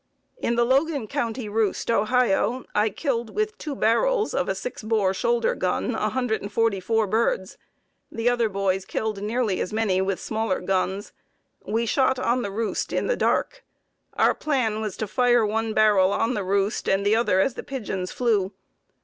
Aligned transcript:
In 0.39 0.55
the 0.55 0.63
Logan 0.63 1.05
County 1.05 1.47
roost, 1.47 1.91
Ohio, 1.91 2.65
I 2.73 2.89
killed 2.89 3.35
with 3.35 3.55
two 3.59 3.75
barrels, 3.75 4.33
of 4.33 4.49
a 4.49 4.55
six 4.55 4.81
bore 4.81 5.13
shoulder 5.13 5.53
gun, 5.53 5.91
144 5.91 7.05
birds. 7.05 7.59
The 8.11 8.27
other 8.27 8.49
boys 8.49 8.83
killed 8.83 9.21
nearly 9.21 9.61
as 9.61 9.71
many 9.71 10.01
with 10.01 10.19
smaller 10.19 10.59
guns; 10.59 11.13
we 11.67 11.85
shot 11.85 12.17
on 12.17 12.41
the 12.41 12.49
roost 12.49 12.91
in 12.91 13.05
the 13.05 13.15
dark. 13.15 13.63
Our 14.13 14.33
plan 14.33 14.81
was 14.81 14.97
to 14.97 15.05
fire 15.07 15.45
one 15.45 15.75
barrel 15.75 16.11
on 16.11 16.33
the 16.33 16.43
roost 16.43 16.89
and 16.89 17.05
the 17.05 17.15
other 17.15 17.39
as 17.39 17.53
the 17.53 17.61
pigeons 17.61 18.11
flew. 18.11 18.53